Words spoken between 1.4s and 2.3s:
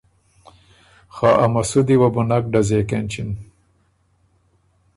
ا مسُودی وه بُو